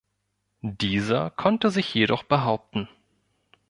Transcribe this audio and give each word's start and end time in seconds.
Dieser 0.63 1.29
konnte 1.29 1.69
sich 1.69 1.93
jedoch 1.93 2.23
behaupten. 2.23 2.89